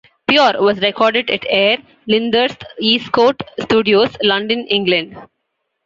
[0.27, 5.15] "Pure" was recorded at Air Lyndhurst, Eastcote Studios, London, England.